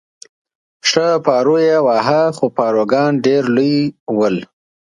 [0.89, 3.77] ښه پارو یې واهه، خو پاروګان ډېر لوی
[4.17, 4.37] ول.